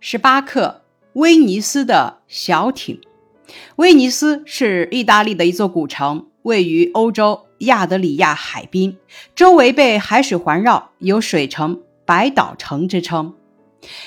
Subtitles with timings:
[0.00, 0.82] 十八克
[1.14, 3.00] 威尼斯的小艇。
[3.76, 8.96] 威尼斯是意大利的一座古城，位于欧洲亚得里亚海滨，
[9.34, 13.34] 周围被海水环绕，有“水城”“百岛城”之称。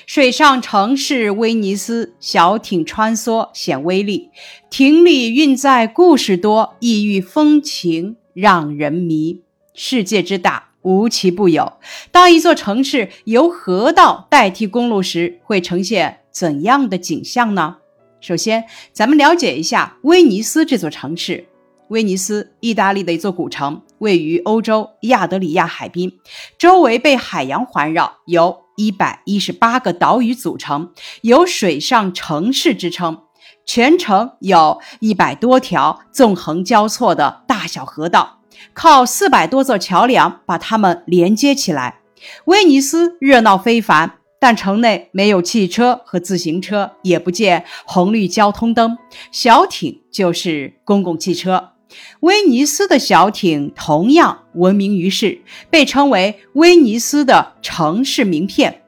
[0.05, 4.29] 水上城市威尼斯，小艇穿梭显威力，
[4.69, 9.41] 艇里运载故事多，异域风情让人迷。
[9.73, 11.73] 世界之大，无奇不有。
[12.11, 17.77] 当一座城市由河道代替公路时，会呈现怎样的景象呢？
[18.19, 21.47] 首先，咱们了解一下威尼斯这座城市。
[21.87, 26.19] 威尼斯，意大利的一座古城，位于欧洲亚得里亚海滨，
[26.57, 33.23] 周围被海洋环绕，由一百一十八个岛屿组成，有“水上城市”之称。
[33.65, 38.39] 全城有一百多条纵横交错的大小河道，
[38.73, 41.99] 靠四百多座桥梁把它们连接起来。
[42.45, 44.13] 威尼斯热闹非凡。
[44.43, 48.97] 但城内没有汽车和自行车，也不见红绿交通灯。
[49.31, 51.73] 小艇就是公共汽车。
[52.21, 58.81] 威尼斯的小艇同样闻名于世，被称为威尼斯的城市名片。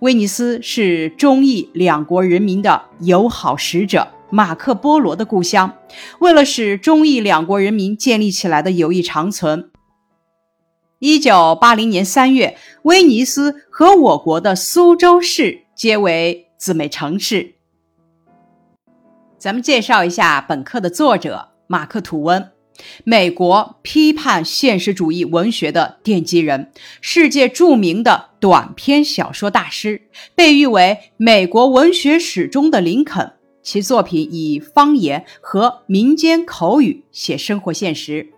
[0.00, 5.78] 威尼斯是中意两国人民的友好使者马克·波罗的故乡。
[6.20, 9.70] 为了使中意两国人民建立起来的友谊长存。
[10.98, 17.54] 一九八零年三月，威尼斯和我国的苏州市皆为姊妹城市。
[19.38, 22.50] 咱们介绍一下本课的作者马克·吐温，
[23.04, 33.37] 美国批判现实主义文学的奠基人，世界著名的短篇小说大师，被誉为美国文学史中的林肯。
[33.70, 38.32] 其作品以方言和民间口语写生活现实。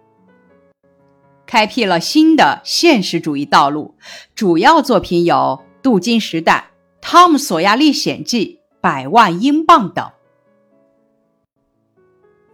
[1.47, 3.95] 开辟了新的现实主义道路，
[4.34, 5.36] 主要作品有
[5.83, 10.11] 《镀金时代》《汤姆·索亚历险记》《百万英镑》等。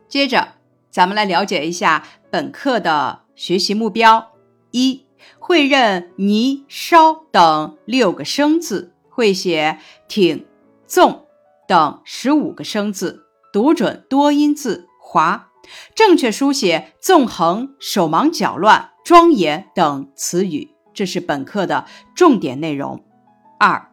[0.07, 0.49] 接着，
[0.91, 4.33] 咱们来了解一下本课的学习目标：
[4.73, 5.07] 一、
[5.39, 10.45] 会认“泥”“烧”等六个生字，会写“挺
[10.87, 11.23] ”“纵”
[11.69, 15.49] 等十五个生字，读准多音字“华”。
[15.97, 23.05] 正确书写“纵横”“手忙脚乱”“庄严”等词语，这是本课的重点内容。
[23.59, 23.91] 二、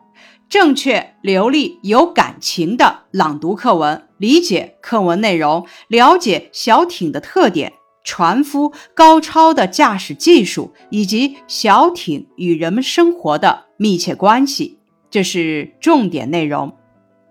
[0.48, 7.74] 正确、流利、有感情的朗读课文，理解课文内容，了解小艇的特点、
[8.04, 14.78] 船夫高超的驾驶技术以及小艇与人们生活的密切关系，
[15.10, 16.78] 这是重点内容。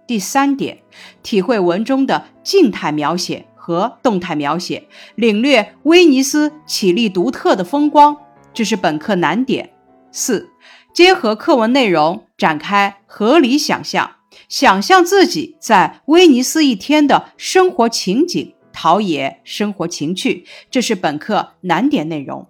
[0.07, 0.79] 第三点，
[1.23, 3.47] 体会文中的静态描写。
[3.65, 8.17] 和动态描写，领略威尼斯绮丽独特的风光，
[8.53, 9.71] 这是本课难点。
[10.11, 10.51] 四、
[10.93, 14.17] 结合课文内容展开合理想象，
[14.49, 22.49] 想象自己在威尼斯一天的生活情景，陶冶生活情趣，这是本课难点内容。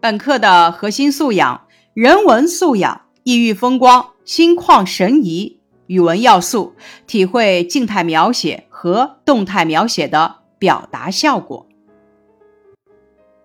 [0.00, 5.55] 本课的核心素养：人文素养、异域风光、心旷神怡。
[5.86, 6.74] 语文要素：
[7.06, 11.66] 体会静态描写和动态描写的表达效果。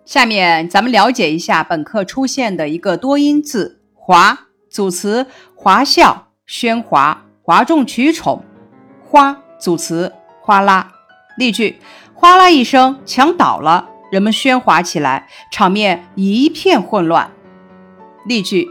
[0.03, 8.43] 下面咱们了解一下本课出现的一个多音字“华”，组词：华笑、喧哗、哗众取宠
[9.07, 10.91] ；“哗”组词：哗啦。
[11.37, 11.79] 例句：
[12.13, 17.31] 哗啦一声，墙倒了，人们喧哗起来，场面一片混乱。
[18.25, 18.67] 例句。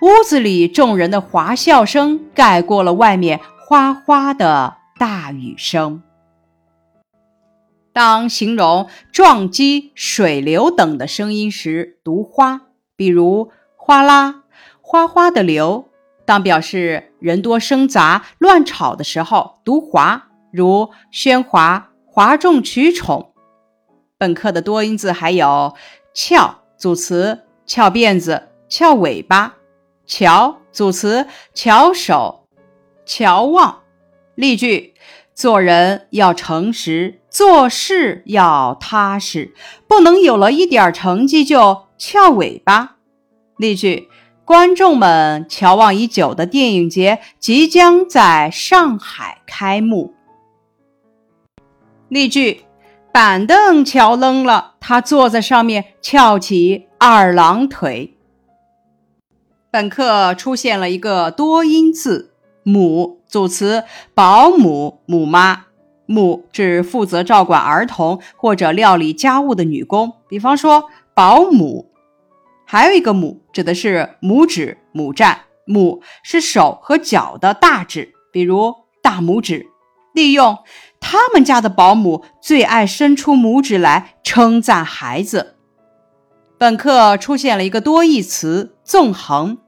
[0.00, 6.02] 屋子里众人的哗笑声盖过了外面哗哗的大雨声。
[7.92, 12.60] 当形容撞击、水流等的声音时，读“哗”，
[12.94, 14.44] 比如“哗啦
[14.80, 15.90] ”“哗哗的流”；
[16.24, 23.32] 当表示人多声杂、乱吵的时候，读“哗”，如“喧哗”“哗众取宠”。
[24.16, 25.74] 本课的多音字还有
[26.14, 29.57] “翘”组词：翘辫子、翘尾巴。
[30.08, 32.48] 翘组词：翘首、
[33.06, 33.80] 翘望。
[34.34, 34.94] 例句：
[35.34, 39.54] 做人要诚实，做事要踏实，
[39.86, 42.96] 不能有了一点成绩就翘尾巴。
[43.58, 44.08] 例句：
[44.44, 50.14] 观众们瞧望已久的电影节即将在上海开幕。
[52.08, 52.64] 例句：
[53.12, 58.17] 板凳翘扔了，他坐在上面翘起二郎腿。
[59.70, 62.32] 本课出现了一个多音字
[62.64, 63.84] “母”，组词：
[64.14, 65.66] 保姆、母妈。
[66.06, 71.90] 母指负责照管儿童或者料理家务的女工，比方说保姆。
[72.64, 75.40] 还有一个母，指的是拇指、母站。
[75.66, 79.66] 拇是手和脚的大指，比如大拇指。
[80.14, 80.56] 利用
[80.98, 85.57] 他们家的保姆最爱伸出拇指来称赞孩子。
[86.58, 89.58] 本课出现了一个多义词“纵横”。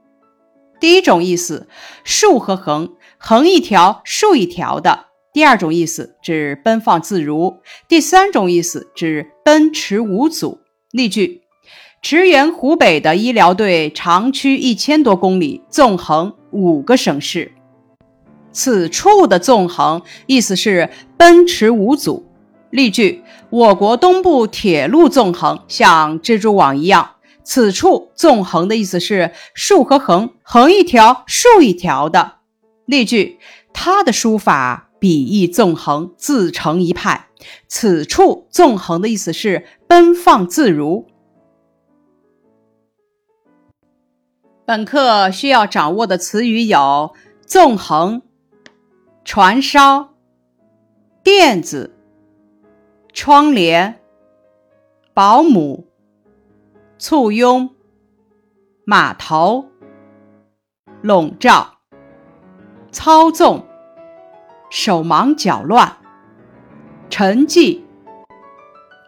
[0.81, 1.69] 第一种意思，
[2.03, 10.59] 竖和横，横一条，竖一条的；第二种意思指奔放自如；第三种意思指奔驰无阻。
[10.91, 11.43] 例句：
[12.01, 17.53] 驰援湖北的医疗队长驱一千多公里，纵横五个省市。
[18.51, 22.27] 此处的纵横意思是奔驰无阻。
[22.71, 27.15] 例句：我国东部铁路纵横，像蜘蛛网一样。
[27.43, 32.37] 此处纵横的意思是竖和横，横一条，竖一条的。
[32.85, 33.39] 例句：
[33.73, 37.27] 他的书法笔意纵横，自成一派。
[37.67, 41.07] 此处纵横的意思是奔放自如。
[44.63, 47.13] 本课需要掌握的词语有：
[47.45, 48.21] 纵横。
[49.23, 50.13] 传烧、
[51.23, 51.95] 垫子、
[53.13, 53.99] 窗帘、
[55.13, 55.85] 保姆、
[56.97, 57.75] 簇拥、
[58.85, 59.65] 码头、
[61.01, 61.79] 笼罩、
[62.89, 63.67] 操纵、
[64.69, 65.97] 手忙脚乱、
[67.09, 67.81] 沉寂、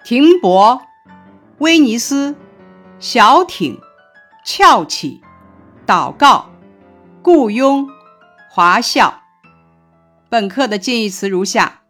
[0.04, 0.82] 停泊、
[1.60, 2.36] 威尼斯、
[3.00, 3.80] 小艇、
[4.44, 5.22] 翘起、
[5.88, 6.50] 祷告、
[7.24, 7.88] 雇佣、
[8.50, 9.22] 华校。
[10.30, 11.83] 本课的近义词如下：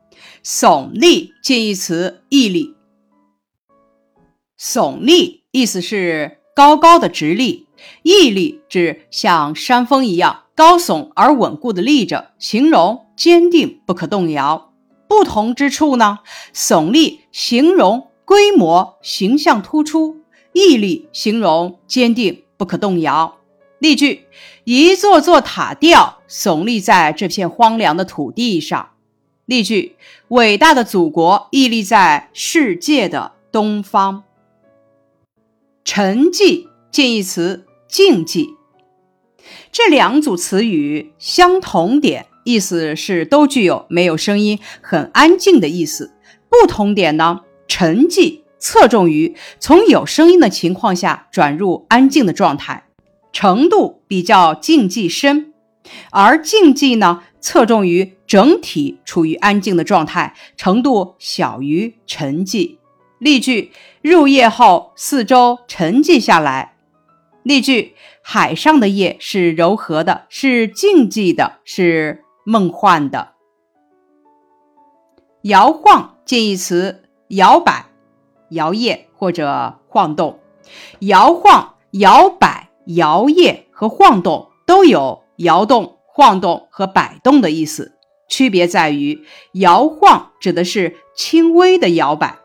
[0.46, 2.76] 耸立近义词屹立。
[4.60, 7.66] 耸立意思是高高的直立，
[8.02, 14.74] 屹立指像山峰一样高耸而稳固的立着，形容坚定不可动摇。
[15.08, 16.20] 不同之处呢？
[16.54, 20.18] 耸立形容规模形象突出，
[20.52, 23.38] 屹立形容坚定不可动摇。
[23.80, 24.26] 例句：
[24.66, 28.90] 一座座塔吊耸立在这片荒凉的土地上。
[29.46, 29.96] 例句：
[30.30, 34.24] 伟大的祖国屹立在世界的东方。
[35.84, 38.56] 沉寂近义词静寂。
[39.72, 46.14] 这两组词语相同点，意思是都具有没有声音、很安静的意思。
[46.50, 47.42] 不同点呢？
[47.68, 52.86] 沉寂侧重于从有声音的情况下转入安静的状态。
[53.34, 55.53] 程度比较静寂深，
[56.12, 62.78] 而静寂呢，侧重于整体处于安静的状态，程度小于沉寂。
[63.20, 63.72] 例句：
[64.02, 66.76] 入夜后，四周沉寂下来。
[67.44, 73.34] 例句：海上的夜是柔和的，是静寂的，是梦幻的。
[75.44, 77.86] 摇晃近义词：摇摆、
[78.50, 80.40] 摇曳或者晃动。
[81.00, 82.70] 摇晃、摇摆。
[82.86, 87.94] 摇曳和晃动都有摇动、晃动和摆动的意思，
[88.28, 92.38] 区别在于摇晃指的是轻微的摇摆，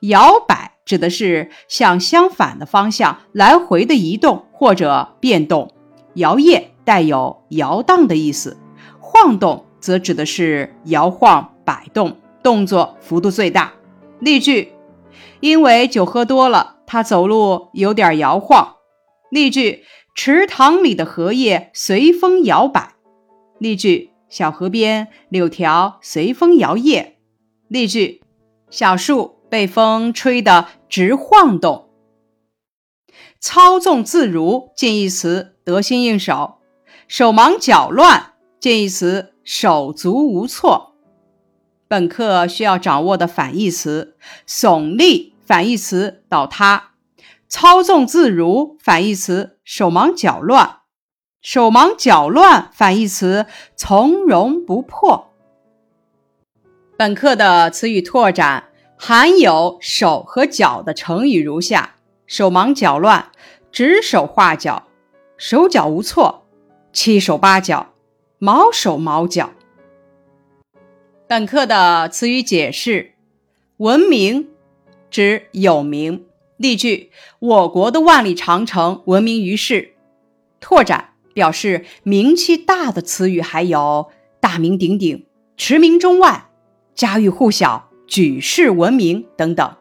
[0.00, 5.72] 摇摆指的是向相反的方向来回的移动或者变动。
[6.14, 8.56] 摇曳带有摇荡的意思，
[9.00, 13.74] 晃动则指的是摇晃、摆动，动作幅度最大。
[14.18, 14.72] 例句：
[15.40, 18.76] 因为酒喝多了，他走路有点摇晃。
[19.30, 19.84] 例句：
[20.16, 22.94] 池塘里的荷叶随风摇摆。
[23.58, 27.12] 例句：小河边柳条随风摇曳。
[27.68, 28.22] 例句：
[28.70, 31.90] 小树被风吹得直晃动。
[33.38, 36.54] 操纵自如近义词得心应手。
[37.06, 40.94] 手忙脚乱近义词手足无措。
[41.86, 44.16] 本课需要掌握的反义词：
[44.48, 46.95] 耸立反义词倒塌。
[47.48, 50.80] 操纵自如反义词手忙脚乱，
[51.40, 55.32] 手忙脚乱反义词从容不迫。
[56.96, 58.64] 本课的词语拓展
[58.98, 61.94] 含有手和脚的成语如下：
[62.26, 63.30] 手忙脚乱，
[63.70, 64.88] 指手画脚，
[65.36, 66.46] 手脚无措，
[66.92, 67.92] 七手八脚，
[68.38, 69.50] 毛手毛脚。
[71.28, 73.12] 本课的词语解释：
[73.76, 74.48] 闻名，
[75.10, 76.25] 指有名。
[76.56, 79.94] 例句：我国的万里长城闻名于世。
[80.58, 84.10] 拓展表示名气大的词语还有
[84.40, 86.48] 大名鼎鼎、驰名中外、
[86.94, 89.76] 家喻户晓、举世闻名等等。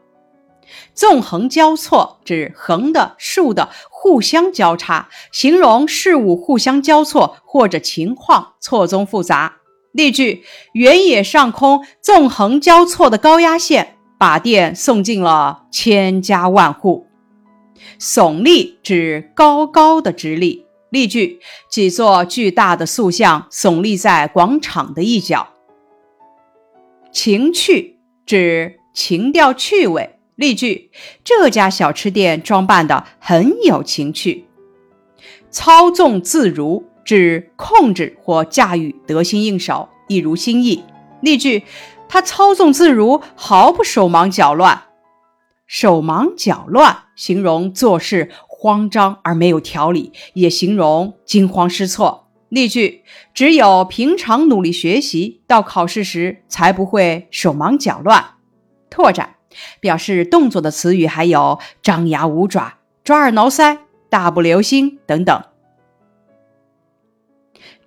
[0.93, 9.59] 纵横交错指横的、竖的互相交叉，形容事物互相交错或者情况错综复杂。
[9.93, 13.94] 例句：原野上空纵横交错的高压线。
[14.25, 17.05] 把电送进了千家万户。
[17.99, 20.65] 耸立指高高的直立。
[20.89, 21.39] 例句：
[21.69, 25.49] 几座巨大的塑像耸立在广场的一角。
[27.11, 30.15] 情趣指情调趣味。
[30.33, 30.89] 例句：
[31.23, 34.45] 这家小吃店装扮的很有情趣。
[35.51, 40.83] 操纵自如指控制或驾驭得心应手，一如心意。
[41.21, 41.61] 例句：
[42.07, 44.83] 他操纵自如，毫不手忙脚乱。
[45.67, 52.29] 手忙脚乱形容做事慌张而没有条理，也形容惊慌失措。
[52.49, 58.35] 例句：只有平常努力学习，到考试时才不会手忙脚乱。
[58.89, 59.35] 拓展
[59.79, 65.43] 表示动作的词语还有张牙舞爪、抓耳挠腮、大步流星等等。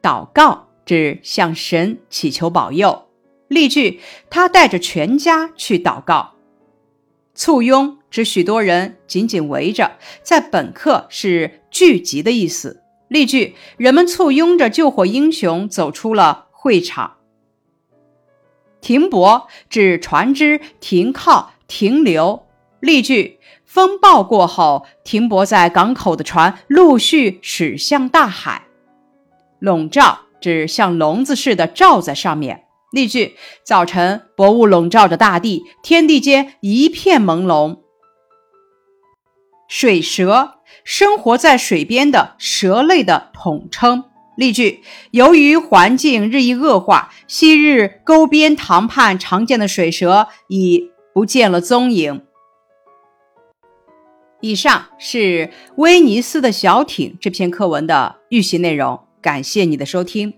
[0.02, 3.07] 祷告指向神祈求保佑。
[3.48, 4.00] 例句：
[4.30, 6.34] 他带着全家去祷告。
[7.34, 12.82] 簇拥指许多人紧紧围着，在本课是聚集的意思。
[13.08, 17.16] 例句：人们簇拥着救火英雄走出了会场。
[18.80, 22.46] 停泊指船只停靠、停留。
[22.80, 28.66] 例句：风暴过后，停泊在港口的船陆续驶向大海。
[29.58, 32.64] 笼罩指像笼子似的罩在上面。
[32.90, 37.80] 例句：早晨，薄雾笼罩着大地，天地间一片朦胧。
[39.68, 44.04] 水蛇，生活在水边的蛇类的统称。
[44.36, 52.24] 例句：由于环境日益恶化，昔日沟边塘畔常见的水蛇已不见了踪影。
[54.40, 55.18] 以上是
[55.76, 60.32] 《威尼斯的小艇》这篇课文的预习内容，感谢你的收听。